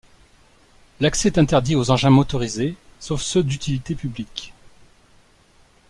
L’accès 0.99 1.27
est 1.27 1.37
interdit 1.37 1.75
aux 1.75 1.91
engins 1.91 2.09
motorisés, 2.09 2.75
sauf 2.99 3.21
ceux 3.21 3.43
d’utilité 3.43 3.93
publique. 3.93 4.51